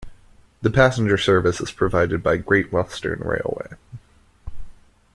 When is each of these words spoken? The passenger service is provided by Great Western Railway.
The 0.63 0.71
passenger 0.71 1.15
service 1.15 1.61
is 1.61 1.71
provided 1.71 2.23
by 2.23 2.37
Great 2.37 2.73
Western 2.73 3.19
Railway. 3.19 3.75